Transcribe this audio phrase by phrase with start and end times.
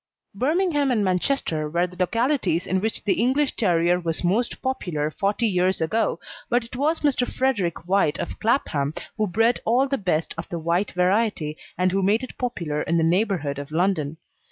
[0.33, 5.45] Birmingham and Manchester were the localities in which the English Terrier was most popular forty
[5.45, 7.31] years ago, but it was Mr.
[7.31, 12.01] Frederick White, of Clapham, who bred all the best of the white variety and who
[12.01, 14.17] made it popular in the neighbourhood of London.